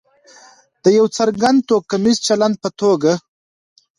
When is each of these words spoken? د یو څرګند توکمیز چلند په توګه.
د 0.83 0.85
یو 0.97 1.05
څرګند 1.17 1.59
توکمیز 1.69 2.17
چلند 2.27 2.55
په 2.63 2.69
توګه. 2.79 3.13